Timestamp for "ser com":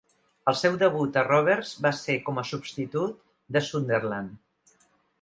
1.99-2.41